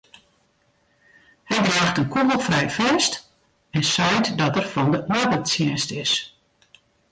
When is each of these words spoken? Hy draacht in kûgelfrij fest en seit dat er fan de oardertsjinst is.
Hy 1.49 1.57
draacht 1.65 1.97
in 2.01 2.09
kûgelfrij 2.13 2.69
fest 2.77 3.13
en 3.77 3.85
seit 3.93 4.25
dat 4.39 4.57
er 4.59 4.67
fan 4.73 4.89
de 4.93 4.99
oardertsjinst 5.15 5.89
is. 6.03 6.13